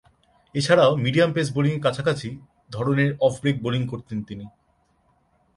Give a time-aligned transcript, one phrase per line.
[0.55, 2.29] এছাড়াও, medium pace বোলিংয়ের কাছাকাছি
[2.71, 4.45] ধরনের অফ ব্রেক বোলিং করতেন তিনি।